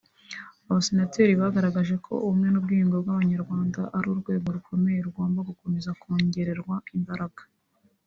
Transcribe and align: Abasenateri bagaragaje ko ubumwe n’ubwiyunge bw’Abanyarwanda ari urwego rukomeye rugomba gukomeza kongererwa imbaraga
Abasenateri 0.69 1.33
bagaragaje 1.41 1.95
ko 2.05 2.13
ubumwe 2.25 2.47
n’ubwiyunge 2.51 2.97
bw’Abanyarwanda 3.03 3.81
ari 3.97 4.07
urwego 4.13 4.47
rukomeye 4.55 4.99
rugomba 5.07 5.39
gukomeza 5.49 5.89
kongererwa 6.01 6.75
imbaraga 6.97 7.43